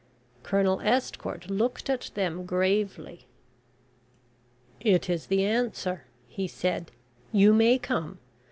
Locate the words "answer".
5.45-6.05